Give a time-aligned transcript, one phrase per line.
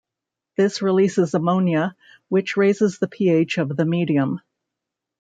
[0.57, 1.95] This releases ammonia,
[2.27, 4.41] which raises the pH of the medium.